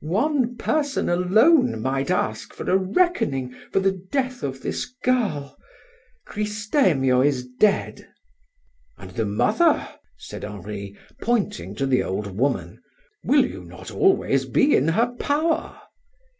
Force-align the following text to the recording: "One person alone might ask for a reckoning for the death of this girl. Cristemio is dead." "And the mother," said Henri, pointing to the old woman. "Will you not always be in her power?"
"One 0.00 0.56
person 0.56 1.08
alone 1.08 1.80
might 1.80 2.10
ask 2.10 2.52
for 2.52 2.68
a 2.68 2.76
reckoning 2.76 3.54
for 3.72 3.78
the 3.78 3.92
death 3.92 4.42
of 4.42 4.60
this 4.60 4.84
girl. 5.04 5.56
Cristemio 6.26 7.20
is 7.24 7.46
dead." 7.60 8.08
"And 8.98 9.12
the 9.12 9.26
mother," 9.26 9.86
said 10.18 10.44
Henri, 10.44 10.96
pointing 11.22 11.76
to 11.76 11.86
the 11.86 12.02
old 12.02 12.36
woman. 12.36 12.82
"Will 13.22 13.46
you 13.46 13.62
not 13.62 13.92
always 13.92 14.44
be 14.44 14.74
in 14.74 14.88
her 14.88 15.14
power?" 15.20 15.80